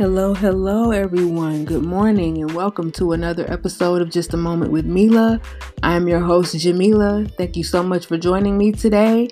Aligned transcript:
Hello, 0.00 0.32
hello, 0.32 0.92
everyone. 0.92 1.66
Good 1.66 1.82
morning, 1.82 2.38
and 2.38 2.54
welcome 2.54 2.90
to 2.92 3.12
another 3.12 3.44
episode 3.52 4.00
of 4.00 4.08
Just 4.08 4.32
a 4.32 4.36
Moment 4.38 4.72
with 4.72 4.86
Mila. 4.86 5.38
I'm 5.82 6.08
your 6.08 6.20
host, 6.20 6.56
Jamila. 6.56 7.26
Thank 7.36 7.54
you 7.54 7.64
so 7.64 7.82
much 7.82 8.06
for 8.06 8.16
joining 8.16 8.56
me 8.56 8.72
today. 8.72 9.28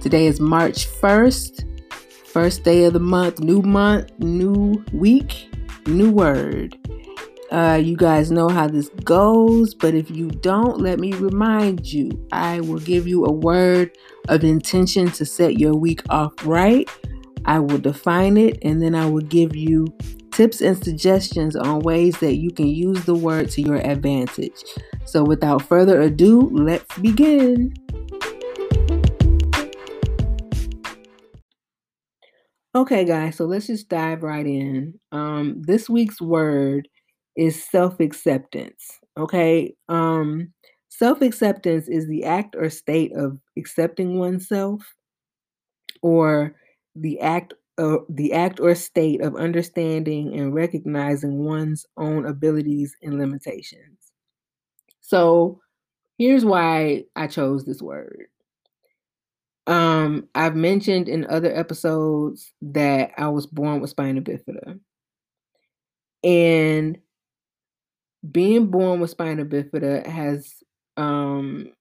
Today 0.00 0.26
is 0.26 0.38
March 0.38 0.86
1st, 0.86 1.64
first 2.24 2.62
day 2.62 2.84
of 2.84 2.92
the 2.92 3.00
month, 3.00 3.40
new 3.40 3.62
month, 3.62 4.16
new 4.20 4.84
week, 4.92 5.52
new 5.86 6.12
word. 6.12 6.78
Uh, 7.50 7.80
you 7.82 7.96
guys 7.96 8.30
know 8.30 8.48
how 8.48 8.68
this 8.68 8.90
goes, 9.02 9.74
but 9.74 9.92
if 9.92 10.08
you 10.08 10.30
don't, 10.30 10.78
let 10.78 11.00
me 11.00 11.14
remind 11.14 11.92
you 11.92 12.12
I 12.30 12.60
will 12.60 12.78
give 12.78 13.08
you 13.08 13.24
a 13.24 13.32
word 13.32 13.90
of 14.28 14.44
intention 14.44 15.10
to 15.10 15.24
set 15.24 15.58
your 15.58 15.74
week 15.74 16.00
off 16.10 16.32
right. 16.46 16.88
I 17.44 17.58
will 17.58 17.78
define 17.78 18.36
it 18.36 18.58
and 18.62 18.82
then 18.82 18.94
I 18.94 19.06
will 19.06 19.22
give 19.22 19.56
you 19.56 19.86
tips 20.32 20.60
and 20.60 20.82
suggestions 20.82 21.56
on 21.56 21.80
ways 21.80 22.18
that 22.20 22.36
you 22.36 22.50
can 22.50 22.68
use 22.68 23.04
the 23.04 23.14
word 23.14 23.50
to 23.50 23.62
your 23.62 23.76
advantage. 23.76 24.62
So, 25.04 25.24
without 25.24 25.62
further 25.62 26.00
ado, 26.00 26.48
let's 26.52 26.96
begin. 26.98 27.74
Okay, 32.74 33.04
guys, 33.04 33.36
so 33.36 33.44
let's 33.44 33.66
just 33.66 33.88
dive 33.88 34.22
right 34.22 34.46
in. 34.46 34.98
Um, 35.10 35.60
this 35.60 35.90
week's 35.90 36.20
word 36.20 36.88
is 37.36 37.62
self 37.62 38.00
acceptance. 38.00 38.98
Okay, 39.18 39.74
um, 39.88 40.52
self 40.88 41.20
acceptance 41.20 41.88
is 41.88 42.06
the 42.06 42.24
act 42.24 42.54
or 42.56 42.70
state 42.70 43.12
of 43.14 43.38
accepting 43.58 44.18
oneself 44.18 44.82
or 46.00 46.54
the 46.94 47.20
act 47.20 47.54
uh, 47.78 47.98
the 48.08 48.32
act 48.34 48.60
or 48.60 48.74
state 48.74 49.22
of 49.22 49.34
understanding 49.34 50.38
and 50.38 50.54
recognizing 50.54 51.44
one's 51.44 51.86
own 51.96 52.26
abilities 52.26 52.94
and 53.02 53.18
limitations. 53.18 53.98
So, 55.00 55.60
here's 56.18 56.44
why 56.44 57.04
I 57.16 57.26
chose 57.26 57.64
this 57.64 57.80
word. 57.80 58.26
Um, 59.66 60.28
I've 60.34 60.56
mentioned 60.56 61.08
in 61.08 61.26
other 61.26 61.54
episodes 61.54 62.52
that 62.62 63.12
I 63.16 63.28
was 63.28 63.46
born 63.46 63.80
with 63.80 63.90
spina 63.90 64.20
bifida. 64.20 64.78
And 66.24 66.98
being 68.30 68.66
born 68.66 69.00
with 69.00 69.10
spina 69.10 69.44
bifida 69.44 70.06
has 70.06 70.62
um, 70.96 71.72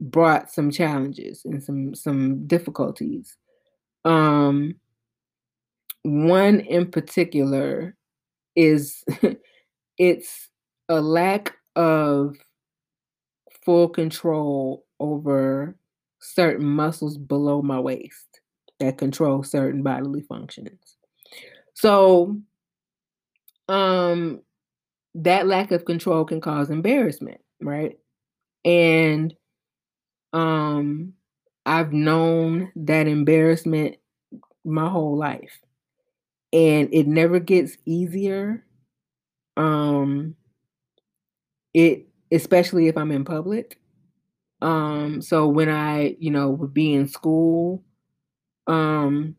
brought 0.00 0.50
some 0.50 0.70
challenges 0.70 1.42
and 1.44 1.62
some 1.62 1.94
some 1.94 2.46
difficulties. 2.46 3.36
Um, 4.04 4.76
one 6.02 6.60
in 6.60 6.90
particular 6.90 7.96
is 8.56 9.04
it's 9.98 10.50
a 10.88 11.00
lack 11.00 11.54
of 11.76 12.36
full 13.64 13.88
control 13.88 14.84
over 15.00 15.76
certain 16.20 16.66
muscles 16.66 17.18
below 17.18 17.62
my 17.62 17.78
waist 17.80 18.40
that 18.80 18.98
control 18.98 19.42
certain 19.42 19.82
bodily 19.82 20.22
functions. 20.22 20.96
So, 21.74 22.36
um, 23.68 24.40
that 25.14 25.46
lack 25.46 25.70
of 25.70 25.84
control 25.84 26.24
can 26.24 26.40
cause 26.40 26.70
embarrassment, 26.70 27.40
right? 27.60 27.98
And 28.64 29.34
um, 30.32 31.14
I've 31.66 31.92
known 31.92 32.72
that 32.76 33.06
embarrassment 33.06 33.96
my 34.64 34.88
whole 34.88 35.16
life. 35.16 35.60
And 36.52 36.88
it 36.92 37.06
never 37.08 37.40
gets 37.40 37.76
easier. 37.86 38.64
Um 39.56 40.36
it 41.74 42.06
especially 42.32 42.88
if 42.88 42.96
I'm 42.96 43.10
in 43.10 43.24
public. 43.24 43.78
Um 44.62 45.22
so 45.22 45.48
when 45.48 45.68
I, 45.70 46.16
you 46.20 46.30
know, 46.30 46.50
would 46.50 46.74
be 46.74 46.94
in 46.94 47.08
school 47.08 47.84
um 48.66 49.36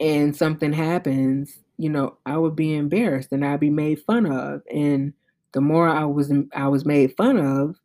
and 0.00 0.34
something 0.34 0.72
happens, 0.72 1.58
you 1.76 1.90
know, 1.90 2.16
I 2.24 2.38
would 2.38 2.56
be 2.56 2.74
embarrassed 2.74 3.32
and 3.32 3.44
I'd 3.44 3.60
be 3.60 3.70
made 3.70 4.00
fun 4.00 4.26
of 4.26 4.62
and 4.72 5.12
the 5.52 5.60
more 5.60 5.88
I 5.88 6.04
was 6.04 6.32
I 6.54 6.68
was 6.68 6.84
made 6.86 7.14
fun 7.16 7.36
of, 7.38 7.76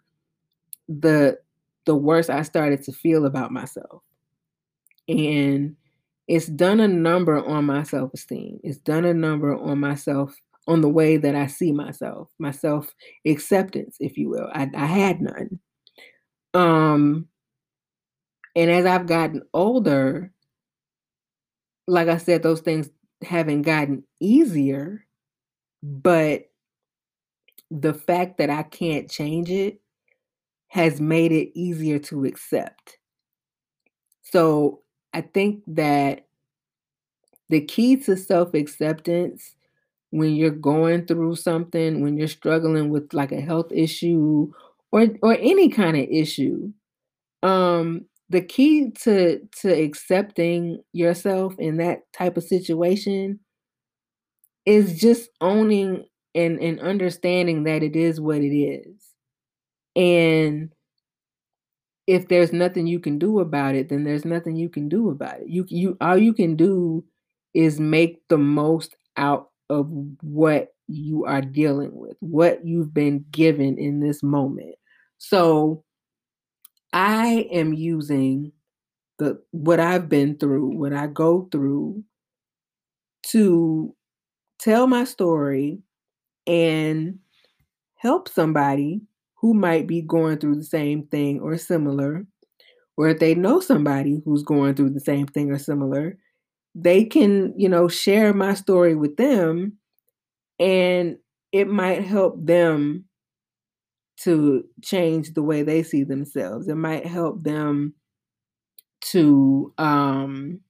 the 0.89 1.39
the 1.85 1.95
worse 1.95 2.29
I 2.29 2.41
started 2.41 2.83
to 2.83 2.91
feel 2.91 3.25
about 3.25 3.51
myself. 3.51 4.01
And 5.07 5.75
it's 6.27 6.47
done 6.47 6.79
a 6.79 6.87
number 6.87 7.43
on 7.45 7.65
my 7.65 7.83
self 7.83 8.13
esteem. 8.13 8.59
It's 8.63 8.79
done 8.79 9.05
a 9.05 9.13
number 9.13 9.55
on 9.55 9.79
myself, 9.79 10.35
on 10.67 10.81
the 10.81 10.89
way 10.89 11.17
that 11.17 11.35
I 11.35 11.47
see 11.47 11.71
myself, 11.71 12.29
my 12.39 12.51
self 12.51 12.93
acceptance, 13.25 13.97
if 13.99 14.17
you 14.17 14.29
will. 14.29 14.49
I, 14.53 14.69
I 14.75 14.85
had 14.85 15.21
none. 15.21 15.59
Um, 16.53 17.27
and 18.55 18.71
as 18.71 18.85
I've 18.85 19.05
gotten 19.05 19.43
older, 19.53 20.31
like 21.87 22.07
I 22.07 22.17
said, 22.17 22.41
those 22.41 22.61
things 22.61 22.89
haven't 23.23 23.63
gotten 23.63 24.03
easier, 24.19 25.05
but 25.83 26.45
the 27.69 27.93
fact 27.93 28.37
that 28.37 28.49
I 28.49 28.63
can't 28.63 29.09
change 29.09 29.49
it 29.49 29.81
has 30.69 30.99
made 31.01 31.31
it 31.31 31.51
easier 31.57 31.99
to 31.99 32.25
accept. 32.25 32.97
So 34.23 34.81
I 35.13 35.21
think 35.21 35.63
that 35.67 36.27
the 37.49 37.61
key 37.61 37.95
to 37.97 38.15
self 38.17 38.53
acceptance 38.53 39.55
when 40.11 40.35
you're 40.35 40.51
going 40.51 41.05
through 41.07 41.35
something, 41.35 42.01
when 42.01 42.17
you're 42.17 42.27
struggling 42.27 42.89
with 42.89 43.13
like 43.13 43.31
a 43.31 43.41
health 43.41 43.71
issue 43.71 44.51
or 44.91 45.07
or 45.23 45.35
any 45.39 45.69
kind 45.69 45.97
of 45.97 46.05
issue, 46.09 46.71
um, 47.43 48.05
the 48.29 48.41
key 48.41 48.91
to 49.03 49.41
to 49.61 49.69
accepting 49.73 50.83
yourself 50.93 51.55
in 51.59 51.77
that 51.77 52.01
type 52.13 52.37
of 52.37 52.43
situation 52.45 53.39
is 54.65 54.99
just 54.99 55.29
owning 55.41 56.05
and 56.33 56.59
and 56.59 56.79
understanding 56.79 57.63
that 57.63 57.83
it 57.83 57.95
is 57.95 58.19
what 58.19 58.37
it 58.41 58.55
is. 58.55 59.14
And 59.95 60.71
if 62.07 62.27
there's 62.27 62.53
nothing 62.53 62.87
you 62.87 62.99
can 62.99 63.17
do 63.17 63.39
about 63.39 63.75
it, 63.75 63.89
then 63.89 64.03
there's 64.03 64.25
nothing 64.25 64.55
you 64.55 64.69
can 64.69 64.87
do 64.89 65.09
about 65.09 65.41
it. 65.41 65.47
You 65.47 65.65
you 65.69 65.97
all 66.01 66.17
you 66.17 66.33
can 66.33 66.55
do 66.55 67.03
is 67.53 67.79
make 67.79 68.21
the 68.29 68.37
most 68.37 68.95
out 69.17 69.49
of 69.69 69.89
what 70.21 70.69
you 70.87 71.25
are 71.25 71.41
dealing 71.41 71.91
with, 71.95 72.15
what 72.19 72.65
you've 72.65 72.93
been 72.93 73.25
given 73.31 73.77
in 73.79 73.99
this 73.99 74.21
moment. 74.21 74.75
So 75.17 75.83
I 76.93 77.47
am 77.51 77.73
using 77.73 78.51
the 79.17 79.41
what 79.51 79.79
I've 79.79 80.09
been 80.09 80.37
through, 80.37 80.77
what 80.77 80.93
I 80.93 81.07
go 81.07 81.47
through 81.51 82.03
to 83.27 83.95
tell 84.59 84.87
my 84.87 85.03
story 85.03 85.79
and 86.47 87.19
help 87.95 88.29
somebody 88.29 89.01
who 89.45 89.53
might 89.53 89.85
be 89.85 90.01
going 90.01 90.39
through 90.39 90.55
the 90.55 90.63
same 90.63 91.03
thing 91.03 91.39
or 91.39 91.55
similar, 91.55 92.25
or 92.97 93.09
if 93.09 93.19
they 93.19 93.35
know 93.35 93.59
somebody 93.59 94.23
who's 94.25 94.41
going 94.41 94.73
through 94.73 94.89
the 94.89 94.99
same 94.99 95.27
thing 95.27 95.51
or 95.51 95.59
similar, 95.59 96.17
they 96.73 97.05
can, 97.05 97.53
you 97.55 97.69
know, 97.69 97.87
share 97.87 98.33
my 98.33 98.55
story 98.55 98.95
with 98.95 99.17
them 99.17 99.77
and 100.59 101.19
it 101.51 101.67
might 101.67 102.03
help 102.03 102.43
them 102.43 103.05
to 104.17 104.65
change 104.81 105.33
the 105.35 105.43
way 105.43 105.61
they 105.61 105.83
see 105.83 106.03
themselves. 106.03 106.67
It 106.67 106.75
might 106.75 107.05
help 107.05 107.43
them 107.43 107.93
to 109.01 109.71
um 109.77 110.61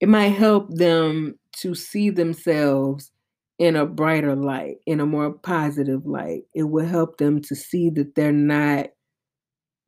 it 0.00 0.08
might 0.08 0.30
help 0.30 0.68
them 0.74 1.38
to 1.52 1.74
see 1.74 2.10
themselves 2.10 3.11
in 3.62 3.76
a 3.76 3.86
brighter 3.86 4.34
light, 4.34 4.78
in 4.86 4.98
a 4.98 5.06
more 5.06 5.30
positive 5.34 6.04
light. 6.04 6.42
It 6.52 6.64
will 6.64 6.84
help 6.84 7.18
them 7.18 7.40
to 7.42 7.54
see 7.54 7.90
that 7.90 8.16
they're 8.16 8.32
not 8.32 8.88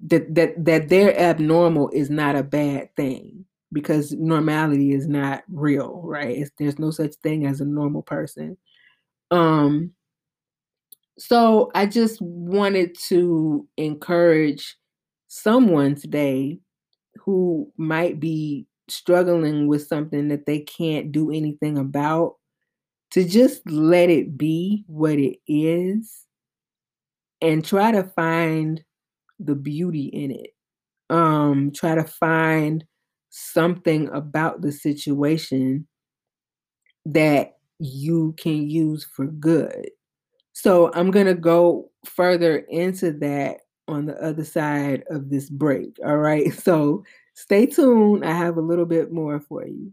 that 0.06 0.32
that 0.32 0.64
that 0.64 0.88
their 0.90 1.18
abnormal 1.18 1.90
is 1.92 2.08
not 2.08 2.36
a 2.36 2.44
bad 2.44 2.94
thing 2.94 3.44
because 3.72 4.12
normality 4.12 4.92
is 4.92 5.08
not 5.08 5.42
real, 5.52 6.00
right? 6.04 6.36
It's, 6.38 6.52
there's 6.56 6.78
no 6.78 6.92
such 6.92 7.16
thing 7.16 7.46
as 7.46 7.60
a 7.60 7.64
normal 7.64 8.02
person. 8.02 8.56
Um 9.32 9.90
so 11.18 11.72
I 11.74 11.86
just 11.86 12.22
wanted 12.22 12.96
to 13.08 13.66
encourage 13.76 14.76
someone 15.26 15.96
today 15.96 16.60
who 17.24 17.72
might 17.76 18.20
be 18.20 18.68
struggling 18.86 19.66
with 19.66 19.84
something 19.84 20.28
that 20.28 20.46
they 20.46 20.60
can't 20.60 21.10
do 21.10 21.32
anything 21.32 21.76
about 21.76 22.36
to 23.14 23.24
just 23.24 23.62
let 23.70 24.10
it 24.10 24.36
be 24.36 24.82
what 24.88 25.20
it 25.20 25.38
is 25.46 26.26
and 27.40 27.64
try 27.64 27.92
to 27.92 28.02
find 28.02 28.82
the 29.38 29.54
beauty 29.54 30.06
in 30.06 30.32
it. 30.32 30.50
Um, 31.10 31.70
try 31.70 31.94
to 31.94 32.02
find 32.02 32.84
something 33.30 34.08
about 34.08 34.62
the 34.62 34.72
situation 34.72 35.86
that 37.06 37.52
you 37.78 38.34
can 38.36 38.68
use 38.68 39.04
for 39.04 39.26
good. 39.26 39.90
So 40.52 40.90
I'm 40.92 41.12
going 41.12 41.26
to 41.26 41.34
go 41.34 41.92
further 42.04 42.58
into 42.68 43.12
that 43.18 43.58
on 43.86 44.06
the 44.06 44.20
other 44.20 44.44
side 44.44 45.04
of 45.08 45.30
this 45.30 45.48
break. 45.48 45.98
All 46.04 46.18
right. 46.18 46.52
So 46.64 47.04
stay 47.34 47.66
tuned. 47.66 48.24
I 48.24 48.32
have 48.32 48.56
a 48.56 48.60
little 48.60 48.86
bit 48.86 49.12
more 49.12 49.38
for 49.38 49.64
you. 49.64 49.92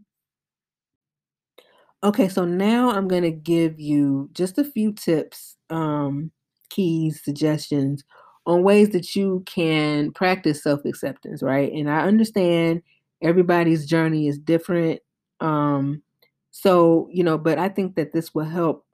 Okay, 2.04 2.28
so 2.28 2.44
now 2.44 2.90
I'm 2.90 3.06
going 3.06 3.22
to 3.22 3.30
give 3.30 3.78
you 3.78 4.28
just 4.32 4.58
a 4.58 4.64
few 4.64 4.92
tips, 4.92 5.56
um, 5.70 6.32
keys, 6.68 7.22
suggestions 7.22 8.02
on 8.44 8.64
ways 8.64 8.90
that 8.90 9.14
you 9.14 9.44
can 9.46 10.10
practice 10.12 10.62
self 10.64 10.84
acceptance, 10.84 11.42
right? 11.42 11.72
And 11.72 11.88
I 11.88 12.00
understand 12.00 12.82
everybody's 13.22 13.86
journey 13.86 14.26
is 14.26 14.38
different. 14.38 15.00
Um, 15.40 16.02
so, 16.50 17.08
you 17.12 17.22
know, 17.22 17.38
but 17.38 17.58
I 17.58 17.68
think 17.68 17.94
that 17.94 18.12
this 18.12 18.34
will 18.34 18.44
help 18.46 18.84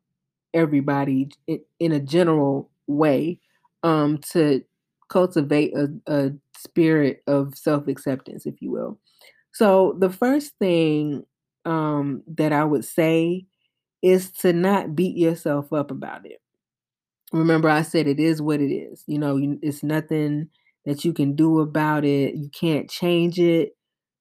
everybody 0.54 1.30
in, 1.80 1.92
a 1.92 2.00
general 2.00 2.70
way 2.86 3.40
um, 3.82 4.18
to 4.32 4.62
cultivate 5.08 5.74
a, 5.76 5.88
a 6.06 6.32
spirit 6.56 7.22
of 7.26 7.56
self 7.56 7.88
acceptance, 7.88 8.46
if 8.46 8.60
you 8.60 8.70
will. 8.70 8.98
So, 9.52 9.96
the 9.98 10.10
first 10.10 10.52
thing 10.58 11.24
um, 11.64 12.22
that 12.36 12.52
I 12.52 12.64
would 12.64 12.84
say 12.84 13.46
is 14.02 14.30
to 14.32 14.52
not 14.52 14.94
beat 14.96 15.16
yourself 15.16 15.72
up 15.72 15.90
about 15.90 16.26
it. 16.26 16.40
Remember, 17.32 17.68
I 17.68 17.82
said 17.82 18.06
it 18.06 18.20
is 18.20 18.40
what 18.40 18.60
it 18.60 18.72
is. 18.72 19.04
You 19.06 19.18
know, 19.18 19.38
it's 19.62 19.82
nothing 19.82 20.48
that 20.86 21.04
you 21.04 21.12
can 21.12 21.34
do 21.36 21.60
about 21.60 22.04
it. 22.04 22.34
You 22.34 22.48
can't 22.50 22.88
change 22.88 23.38
it. 23.38 23.72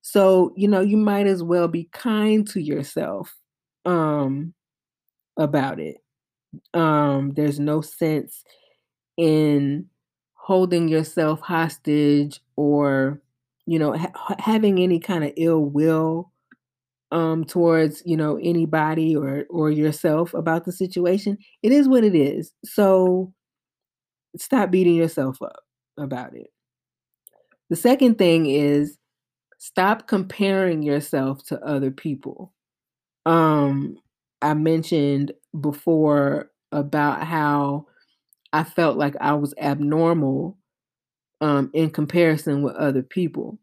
So, 0.01 0.53
you 0.55 0.67
know, 0.67 0.81
you 0.81 0.97
might 0.97 1.27
as 1.27 1.43
well 1.43 1.67
be 1.67 1.89
kind 1.93 2.47
to 2.49 2.61
yourself 2.61 3.35
um, 3.85 4.53
about 5.37 5.79
it. 5.79 5.97
Um, 6.73 7.33
there's 7.35 7.59
no 7.59 7.81
sense 7.81 8.43
in 9.17 9.87
holding 10.35 10.87
yourself 10.87 11.41
hostage 11.41 12.41
or, 12.55 13.21
you 13.65 13.79
know, 13.79 13.93
ha- 13.97 14.35
having 14.39 14.79
any 14.79 14.99
kind 14.99 15.23
of 15.23 15.33
ill 15.37 15.63
will 15.63 16.31
um 17.11 17.45
towards 17.45 18.03
you 18.05 18.17
know 18.17 18.37
anybody 18.41 19.15
or 19.15 19.45
or 19.49 19.71
yourself 19.71 20.33
about 20.33 20.65
the 20.65 20.71
situation 20.71 21.37
it 21.63 21.71
is 21.71 21.87
what 21.87 22.03
it 22.03 22.15
is. 22.15 22.53
So 22.65 23.33
stop 24.37 24.71
beating 24.71 24.95
yourself 24.95 25.41
up 25.41 25.63
about 25.97 26.35
it. 26.35 26.47
The 27.69 27.75
second 27.75 28.17
thing 28.17 28.45
is 28.47 28.97
stop 29.57 30.07
comparing 30.07 30.83
yourself 30.83 31.43
to 31.47 31.61
other 31.65 31.91
people. 31.91 32.53
Um 33.25 33.97
i 34.41 34.53
mentioned 34.53 35.31
before 35.61 36.51
about 36.71 37.23
how 37.23 37.85
i 38.53 38.63
felt 38.63 38.97
like 38.97 39.15
i 39.21 39.33
was 39.33 39.53
abnormal 39.59 40.57
um 41.41 41.69
in 41.73 41.89
comparison 41.89 42.61
with 42.61 42.75
other 42.75 43.01
people 43.03 43.59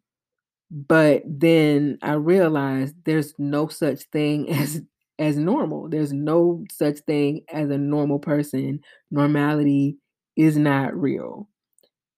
but 0.70 1.22
then 1.26 1.99
I 2.02 2.14
realized 2.14 2.94
there's 3.05 3.34
no 3.38 3.69
such 3.69 4.02
thing 4.12 4.50
as 4.52 4.82
as 5.19 5.37
normal. 5.37 5.88
There's 5.88 6.12
no 6.12 6.64
such 6.72 6.99
thing 7.00 7.43
as 7.52 7.70
a 7.70 7.78
normal 7.78 8.19
person. 8.19 8.81
Normality 9.11 9.99
is 10.37 10.56
not 10.56 10.96
real. 10.96 11.49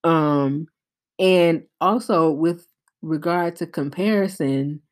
Um 0.04 0.66
and 1.18 1.64
also 1.80 2.30
with 2.30 2.66
regard 3.02 3.56
to 3.56 3.66
comparison, 3.66 4.82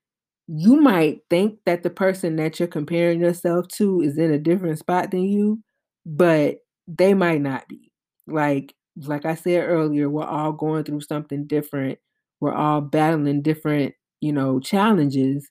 you 0.49 0.81
might 0.81 1.21
think 1.31 1.59
that 1.67 1.83
the 1.83 1.91
person 1.91 2.37
that 2.37 2.59
you're 2.59 2.69
comparing 2.69 3.21
yourself 3.21 3.69
to 3.69 4.01
is 4.03 4.19
in 4.19 4.33
a 4.33 4.39
different 4.39 4.79
spot 4.79 5.11
than 5.11 5.23
you, 5.25 5.61
but 6.07 6.59
they 6.89 7.15
might 7.15 7.41
not 7.41 7.67
be. 7.69 7.91
Like 8.27 8.75
like 9.07 9.25
I 9.27 9.35
said 9.35 9.65
earlier, 9.69 10.09
we're 10.11 10.25
all 10.25 10.53
going 10.53 10.85
through 10.85 11.01
something 11.03 11.47
different 11.47 11.99
we're 12.41 12.55
all 12.55 12.81
battling 12.81 13.43
different, 13.43 13.95
you 14.21 14.33
know, 14.33 14.61
challenges. 14.61 15.49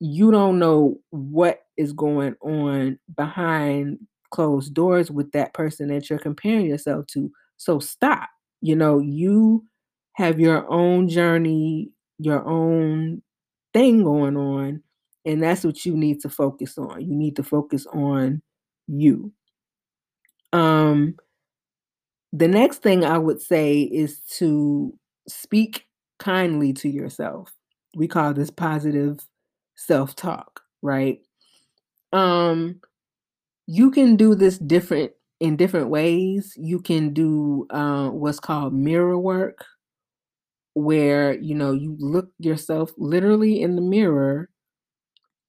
You 0.00 0.30
don't 0.30 0.58
know 0.58 0.98
what 1.10 1.60
is 1.76 1.92
going 1.92 2.34
on 2.42 2.98
behind 3.16 3.98
closed 4.30 4.74
doors 4.74 5.10
with 5.10 5.30
that 5.32 5.54
person 5.54 5.88
that 5.88 6.10
you're 6.10 6.18
comparing 6.18 6.66
yourself 6.66 7.06
to. 7.08 7.30
So 7.56 7.78
stop. 7.78 8.28
You 8.60 8.76
know, 8.76 8.98
you 8.98 9.64
have 10.14 10.40
your 10.40 10.70
own 10.70 11.08
journey, 11.08 11.90
your 12.18 12.46
own 12.46 13.22
thing 13.72 14.02
going 14.04 14.36
on, 14.36 14.82
and 15.24 15.42
that's 15.42 15.64
what 15.64 15.84
you 15.84 15.96
need 15.96 16.20
to 16.20 16.28
focus 16.28 16.78
on. 16.78 17.00
You 17.00 17.16
need 17.16 17.36
to 17.36 17.42
focus 17.42 17.86
on 17.86 18.42
you. 18.88 19.32
Um 20.52 21.16
the 22.32 22.48
next 22.48 22.78
thing 22.82 23.04
I 23.04 23.18
would 23.18 23.40
say 23.40 23.82
is 23.82 24.20
to 24.38 24.92
speak 25.28 25.86
kindly 26.22 26.72
to 26.74 26.88
yourself. 26.88 27.52
We 27.96 28.08
call 28.08 28.34
this 28.34 28.50
positive 28.50 29.20
self-talk, 29.76 30.62
right? 30.82 31.20
Um 32.12 32.80
you 33.66 33.90
can 33.90 34.16
do 34.16 34.34
this 34.34 34.58
different 34.58 35.12
in 35.40 35.56
different 35.56 35.88
ways. 35.90 36.54
You 36.56 36.80
can 36.80 37.14
do 37.14 37.66
uh, 37.70 38.10
what's 38.10 38.40
called 38.40 38.74
mirror 38.74 39.18
work 39.18 39.64
where, 40.74 41.34
you 41.38 41.54
know, 41.54 41.72
you 41.72 41.96
look 41.98 42.30
yourself 42.38 42.92
literally 42.96 43.60
in 43.60 43.76
the 43.76 43.82
mirror 43.82 44.48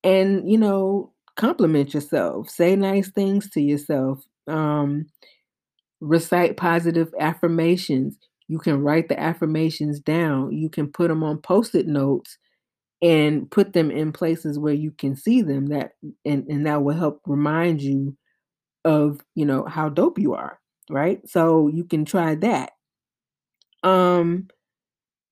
and, 0.03 0.49
you 0.49 0.57
know, 0.57 1.13
compliment 1.35 1.93
yourself, 1.93 2.49
say 2.49 2.75
nice 2.75 3.09
things 3.09 3.49
to 3.51 3.61
yourself. 3.61 4.23
Um 4.47 5.07
recite 6.01 6.57
positive 6.57 7.13
affirmations. 7.19 8.17
You 8.47 8.59
can 8.59 8.81
write 8.81 9.09
the 9.09 9.19
affirmations 9.19 9.99
down. 9.99 10.53
You 10.53 10.69
can 10.69 10.91
put 10.91 11.07
them 11.09 11.23
on 11.23 11.39
post-it 11.39 11.87
notes 11.87 12.37
and 13.01 13.49
put 13.51 13.73
them 13.73 13.91
in 13.91 14.11
places 14.13 14.59
where 14.59 14.73
you 14.73 14.91
can 14.91 15.15
see 15.15 15.41
them 15.41 15.67
that 15.67 15.91
and, 16.25 16.47
and 16.47 16.65
that 16.67 16.83
will 16.83 16.95
help 16.97 17.21
remind 17.25 17.81
you 17.81 18.17
of, 18.85 19.21
you 19.35 19.45
know, 19.45 19.65
how 19.65 19.89
dope 19.89 20.19
you 20.19 20.33
are, 20.35 20.59
right? 20.89 21.27
So 21.29 21.67
you 21.69 21.85
can 21.85 22.05
try 22.05 22.35
that. 22.35 22.71
Um 23.83 24.47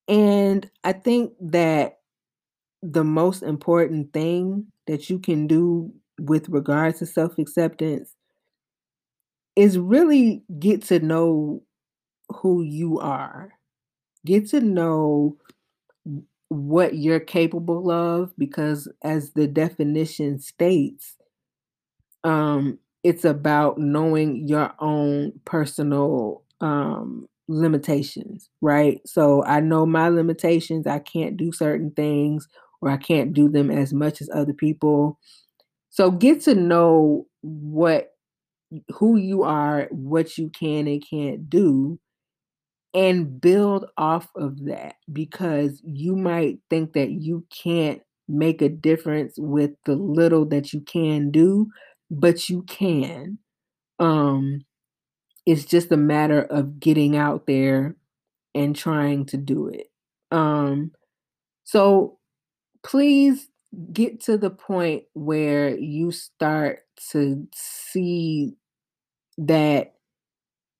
and 0.07 0.69
I 0.83 0.93
think 0.93 1.33
that 1.41 1.99
the 2.83 3.03
most 3.03 3.43
important 3.43 4.13
thing 4.13 4.67
that 4.87 5.09
you 5.09 5.19
can 5.19 5.47
do 5.47 5.93
with 6.19 6.49
regards 6.49 6.99
to 6.99 7.05
self-acceptance 7.07 8.15
is 9.55 9.77
really 9.77 10.43
get 10.59 10.81
to 10.83 10.99
know 10.99 11.61
who 12.37 12.63
you 12.63 12.99
are. 12.99 13.53
Get 14.25 14.49
to 14.49 14.61
know 14.61 15.37
what 16.49 16.95
you're 16.95 17.19
capable 17.19 17.89
of 17.89 18.33
because 18.37 18.87
as 19.03 19.31
the 19.31 19.47
definition 19.47 20.39
states 20.39 21.15
um 22.23 22.77
it's 23.03 23.25
about 23.25 23.77
knowing 23.79 24.47
your 24.47 24.71
own 24.79 25.33
personal 25.45 26.43
um 26.61 27.27
limitations, 27.47 28.49
right? 28.61 29.01
So 29.05 29.43
I 29.43 29.59
know 29.59 29.85
my 29.85 30.07
limitations. 30.07 30.87
I 30.87 30.99
can't 30.99 31.35
do 31.35 31.51
certain 31.51 31.91
things 31.91 32.47
or 32.81 32.89
I 32.89 32.95
can't 32.97 33.33
do 33.33 33.49
them 33.49 33.69
as 33.69 33.91
much 33.91 34.21
as 34.21 34.29
other 34.33 34.53
people. 34.53 35.19
So 35.89 36.11
get 36.11 36.41
to 36.43 36.55
know 36.55 37.27
what 37.41 38.11
who 38.95 39.17
you 39.17 39.43
are, 39.43 39.87
what 39.91 40.37
you 40.37 40.49
can 40.49 40.87
and 40.87 41.03
can't 41.07 41.49
do 41.49 41.99
and 42.93 43.39
build 43.39 43.85
off 43.97 44.29
of 44.35 44.65
that 44.65 44.95
because 45.11 45.81
you 45.85 46.15
might 46.15 46.59
think 46.69 46.93
that 46.93 47.11
you 47.11 47.45
can't 47.63 48.01
make 48.27 48.61
a 48.61 48.69
difference 48.69 49.35
with 49.37 49.71
the 49.85 49.95
little 49.95 50.45
that 50.45 50.73
you 50.73 50.81
can 50.81 51.31
do 51.31 51.67
but 52.09 52.49
you 52.49 52.63
can. 52.63 53.37
Um 53.99 54.65
it's 55.45 55.65
just 55.65 55.91
a 55.91 55.97
matter 55.97 56.41
of 56.43 56.79
getting 56.79 57.17
out 57.17 57.47
there 57.47 57.95
and 58.55 58.75
trying 58.75 59.25
to 59.27 59.37
do 59.37 59.67
it. 59.69 59.87
Um 60.31 60.91
so 61.63 62.19
please 62.83 63.49
get 63.93 64.21
to 64.21 64.37
the 64.37 64.49
point 64.49 65.03
where 65.13 65.75
you 65.77 66.11
start 66.11 66.79
to 67.11 67.47
see 67.55 68.55
that 69.37 69.93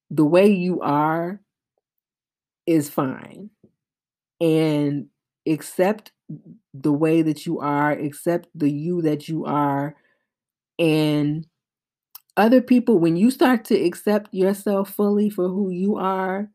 the 0.10 0.26
way 0.26 0.48
you 0.52 0.82
are 0.82 1.42
is 2.68 2.90
fine 2.90 3.50
and 4.40 5.08
accept 5.48 6.12
the 6.74 6.92
way 6.92 7.22
that 7.22 7.46
you 7.46 7.60
are, 7.60 7.92
accept 7.92 8.48
the 8.56 8.72
you 8.72 9.02
that 9.02 9.28
you 9.28 9.46
are. 9.46 9.96
And 10.80 11.46
other 12.38 12.62
people, 12.62 13.00
when 13.00 13.18
you 13.18 13.32
start 13.32 13.66
to 13.66 13.76
accept 13.80 14.34
yourself 14.34 14.90
fully 14.92 15.30
for 15.30 15.48
who 15.48 15.70
you 15.70 15.98
are, 15.98 16.50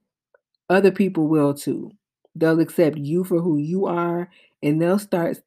other 0.68 0.90
people 0.90 1.28
will 1.28 1.54
too. 1.54 1.92
They'll 2.34 2.60
accept 2.60 2.98
you 2.98 3.24
for 3.24 3.40
who 3.40 3.56
you 3.58 3.86
are 3.86 4.28
and 4.62 4.80
they'll 4.80 4.98
start 4.98 5.38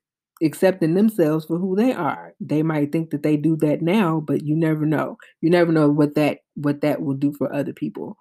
accepting 0.42 0.94
themselves 0.94 1.46
for 1.46 1.58
who 1.58 1.76
they 1.76 1.94
are. 1.94 2.34
They 2.40 2.64
might 2.64 2.92
think 2.92 3.10
that 3.12 3.24
they 3.24 3.38
do 3.38 3.56
that 3.58 3.82
now, 3.82 4.22
but 4.22 4.44
you 4.44 4.56
never 4.56 4.86
know. 4.86 5.18
You 5.42 5.50
never 5.50 5.72
know 5.72 5.90
what 5.90 6.16
that 6.16 6.40
what 6.56 6.82
that 6.82 7.02
will 7.02 7.16
do 7.16 7.34
for 7.34 7.54
other 7.54 7.74
people. 7.74 8.18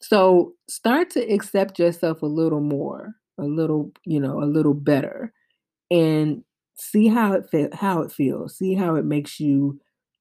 So 0.00 0.54
start 0.68 1.10
to 1.10 1.20
accept 1.32 1.78
yourself 1.78 2.22
a 2.22 2.26
little 2.26 2.60
more, 2.60 3.14
a 3.38 3.44
little, 3.44 3.92
you 4.04 4.20
know, 4.20 4.42
a 4.42 4.46
little 4.46 4.74
better 4.74 5.32
and 5.90 6.44
see 6.76 7.08
how 7.08 7.34
it 7.34 7.46
fe- 7.50 7.70
how 7.72 8.02
it 8.02 8.12
feels. 8.12 8.56
See 8.58 8.74
how 8.74 8.96
it 8.96 9.04
makes 9.04 9.40
you, 9.40 9.80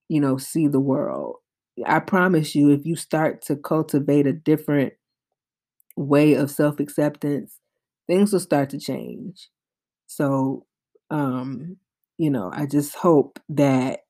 you 0.10 0.22
know, 0.22 0.38
see 0.38 0.68
the 0.68 0.80
world. 0.82 1.38
I 1.86 2.00
promise 2.00 2.56
you 2.56 2.72
if 2.72 2.86
you 2.86 2.96
start 2.96 3.42
to 3.44 3.56
cultivate 3.58 4.28
a 4.28 4.34
different 4.34 4.94
way 5.96 6.34
of 6.34 6.52
self-acceptance, 6.52 7.60
things 8.08 8.32
will 8.34 8.40
start 8.40 8.70
to 8.72 8.80
change. 8.80 9.50
So, 10.08 10.66
um, 11.12 11.78
you 12.18 12.30
know, 12.30 12.52
I 12.54 12.66
just 12.66 12.96
hope 12.96 13.40
that 13.50 14.02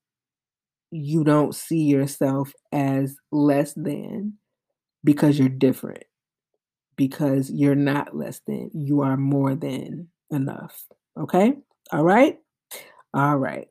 you 0.91 1.23
don't 1.23 1.53
see 1.53 1.81
yourself 1.83 2.53
as 2.71 3.17
less 3.31 3.73
than 3.73 4.33
because 5.03 5.37
you're 5.39 5.49
different, 5.49 6.03
because 6.95 7.49
you're 7.51 7.75
not 7.75 8.15
less 8.15 8.41
than, 8.47 8.71
you 8.73 9.01
are 9.01 9.17
more 9.17 9.55
than 9.55 10.09
enough. 10.31 10.85
Okay? 11.17 11.53
All 11.91 12.03
right? 12.03 12.39
All 13.13 13.37
right. 13.37 13.67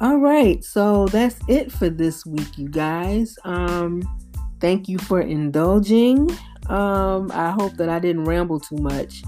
All 0.00 0.18
right, 0.18 0.62
so 0.62 1.06
that's 1.06 1.40
it 1.48 1.72
for 1.72 1.90
this 1.90 2.24
week, 2.24 2.56
you 2.56 2.68
guys. 2.68 3.36
Um, 3.44 4.02
thank 4.60 4.88
you 4.88 4.96
for 4.96 5.20
indulging. 5.20 6.30
Um, 6.68 7.32
I 7.34 7.50
hope 7.50 7.76
that 7.78 7.88
I 7.88 7.98
didn't 7.98 8.22
ramble 8.22 8.60
too 8.60 8.76
much, 8.76 9.24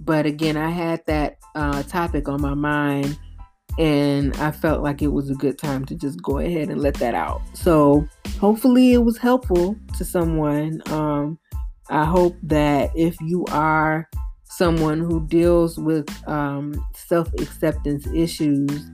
but 0.00 0.26
again, 0.26 0.58
I 0.58 0.68
had 0.68 1.00
that 1.06 1.38
uh, 1.54 1.82
topic 1.84 2.28
on 2.28 2.42
my 2.42 2.52
mind, 2.52 3.18
and 3.78 4.36
I 4.36 4.50
felt 4.50 4.82
like 4.82 5.02
it 5.02 5.08
was 5.08 5.30
a 5.30 5.34
good 5.34 5.58
time 5.58 5.84
to 5.86 5.94
just 5.94 6.22
go 6.22 6.38
ahead 6.38 6.68
and 6.68 6.80
let 6.80 6.94
that 6.94 7.14
out. 7.14 7.40
So, 7.54 8.06
hopefully, 8.38 8.92
it 8.92 9.04
was 9.04 9.18
helpful 9.18 9.76
to 9.96 10.04
someone. 10.04 10.82
Um, 10.86 11.38
I 11.88 12.04
hope 12.04 12.36
that 12.44 12.90
if 12.94 13.20
you 13.20 13.44
are 13.50 14.08
someone 14.44 15.00
who 15.00 15.26
deals 15.26 15.78
with 15.78 16.08
um, 16.28 16.74
self 16.94 17.32
acceptance 17.34 18.06
issues, 18.08 18.90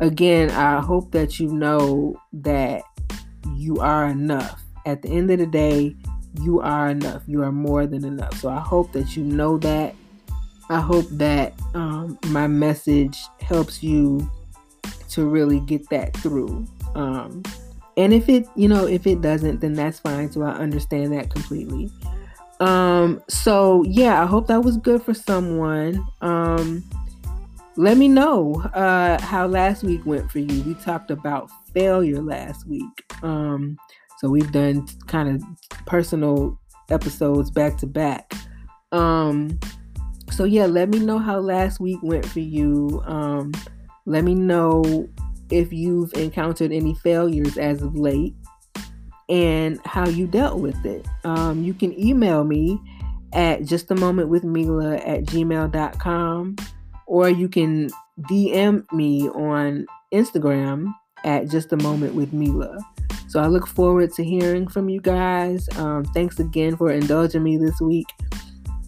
again, 0.00 0.50
I 0.50 0.80
hope 0.80 1.12
that 1.12 1.38
you 1.38 1.48
know 1.48 2.16
that 2.32 2.82
you 3.54 3.76
are 3.78 4.06
enough. 4.06 4.62
At 4.86 5.02
the 5.02 5.10
end 5.10 5.30
of 5.30 5.38
the 5.38 5.46
day, 5.46 5.94
you 6.40 6.60
are 6.60 6.88
enough. 6.88 7.22
You 7.26 7.42
are 7.42 7.52
more 7.52 7.86
than 7.86 8.04
enough. 8.04 8.40
So 8.40 8.48
I 8.48 8.60
hope 8.60 8.92
that 8.92 9.16
you 9.16 9.24
know 9.24 9.58
that. 9.58 9.94
I 10.70 10.80
hope 10.80 11.06
that 11.10 11.52
um, 11.74 12.16
my 12.28 12.46
message 12.46 13.18
helps 13.40 13.82
you 13.82 14.30
to 15.10 15.28
really 15.28 15.58
get 15.60 15.88
that 15.90 16.16
through. 16.16 16.64
Um, 16.94 17.42
and 17.96 18.14
if 18.14 18.28
it, 18.28 18.46
you 18.54 18.68
know, 18.68 18.86
if 18.86 19.04
it 19.04 19.20
doesn't, 19.20 19.60
then 19.60 19.74
that's 19.74 19.98
fine. 19.98 20.30
So 20.30 20.42
I 20.42 20.52
understand 20.52 21.12
that 21.12 21.28
completely. 21.28 21.90
Um, 22.60 23.20
so 23.28 23.82
yeah, 23.84 24.22
I 24.22 24.26
hope 24.26 24.46
that 24.46 24.62
was 24.62 24.76
good 24.76 25.02
for 25.02 25.12
someone. 25.12 26.06
Um, 26.20 26.84
let 27.76 27.96
me 27.96 28.06
know 28.06 28.62
uh, 28.74 29.20
how 29.20 29.48
last 29.48 29.82
week 29.82 30.06
went 30.06 30.30
for 30.30 30.38
you. 30.38 30.62
We 30.62 30.74
talked 30.74 31.10
about 31.10 31.50
failure 31.74 32.22
last 32.22 32.68
week. 32.68 33.04
Um, 33.22 33.76
so 34.18 34.28
we've 34.28 34.52
done 34.52 34.86
kind 35.08 35.28
of 35.28 35.42
personal 35.86 36.60
episodes 36.90 37.50
back 37.50 37.76
to 37.78 37.86
back. 37.86 38.34
Um, 38.92 39.58
so 40.30 40.44
yeah, 40.44 40.66
let 40.66 40.88
me 40.88 40.98
know 40.98 41.18
how 41.18 41.38
last 41.38 41.80
week 41.80 41.98
went 42.02 42.26
for 42.26 42.40
you. 42.40 43.02
Um, 43.04 43.52
let 44.06 44.24
me 44.24 44.34
know 44.34 45.08
if 45.50 45.72
you've 45.72 46.12
encountered 46.14 46.72
any 46.72 46.94
failures 46.94 47.58
as 47.58 47.82
of 47.82 47.96
late 47.96 48.34
and 49.28 49.80
how 49.84 50.08
you 50.08 50.26
dealt 50.26 50.60
with 50.60 50.84
it. 50.84 51.06
Um, 51.24 51.62
you 51.62 51.74
can 51.74 51.98
email 51.98 52.44
me 52.44 52.80
at 53.32 53.64
just 53.64 53.90
a 53.90 53.94
moment 53.94 54.28
with 54.28 54.44
Mila 54.44 54.96
at 54.96 55.24
gmail.com 55.24 56.56
or 57.06 57.28
you 57.28 57.48
can 57.48 57.90
DM 58.22 58.90
me 58.92 59.28
on 59.28 59.86
Instagram 60.12 60.92
at 61.24 61.48
just 61.48 61.72
a 61.72 61.76
moment 61.76 62.14
with 62.14 62.32
Mila. 62.32 62.76
So 63.28 63.40
I 63.40 63.46
look 63.46 63.68
forward 63.68 64.12
to 64.14 64.24
hearing 64.24 64.66
from 64.66 64.88
you 64.88 65.00
guys. 65.00 65.68
Um, 65.76 66.04
thanks 66.06 66.40
again 66.40 66.76
for 66.76 66.90
indulging 66.90 67.44
me 67.44 67.56
this 67.56 67.80
week. 67.80 68.06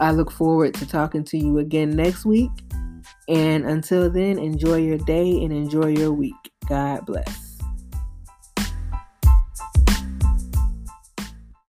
I 0.03 0.11
look 0.11 0.33
forward 0.33 0.75
to 0.75 0.87
talking 0.87 1.23
to 1.27 1.39
you 1.39 1.59
again 1.59 1.95
next 1.95 2.25
week. 2.25 2.51
And 3.29 3.65
until 3.65 4.11
then, 4.11 4.37
enjoy 4.37 4.79
your 4.79 4.99
day 4.99 5.31
and 5.45 5.53
enjoy 5.53 5.91
your 5.91 6.13
week. 6.13 6.35
God 6.69 7.07
bless. 7.07 7.52